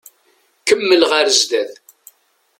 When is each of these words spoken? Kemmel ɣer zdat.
Kemmel 0.67 1.01
ɣer 1.11 1.25
zdat. 1.39 1.71